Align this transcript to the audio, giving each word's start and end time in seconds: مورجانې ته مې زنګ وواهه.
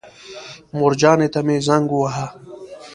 مورجانې 0.77 1.27
ته 1.33 1.39
مې 1.45 1.57
زنګ 1.67 1.87
وواهه. 1.93 2.27